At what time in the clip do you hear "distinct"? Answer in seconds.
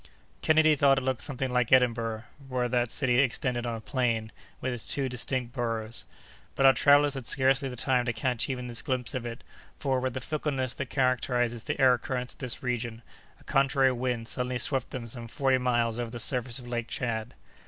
5.07-5.53